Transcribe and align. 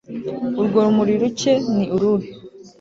Urwo 0.59 0.77
rumuri 0.85 1.13
rucye 1.21 1.53
ni 1.75 1.83
uruhe 1.95 2.27